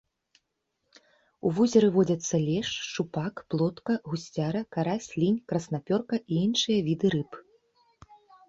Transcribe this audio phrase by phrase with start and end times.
[1.49, 7.31] У возеры водзяцца лешч, шчупак, плотка, гусцяра, карась, лінь, краснапёрка і іншыя віды рыб.